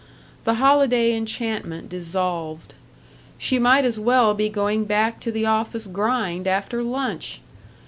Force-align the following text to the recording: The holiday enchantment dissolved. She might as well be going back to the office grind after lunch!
The 0.45 0.55
holiday 0.55 1.13
enchantment 1.15 1.87
dissolved. 1.87 2.73
She 3.37 3.59
might 3.59 3.85
as 3.85 3.99
well 3.99 4.33
be 4.33 4.49
going 4.49 4.85
back 4.85 5.19
to 5.19 5.31
the 5.31 5.45
office 5.45 5.85
grind 5.85 6.47
after 6.47 6.81
lunch! 6.81 7.39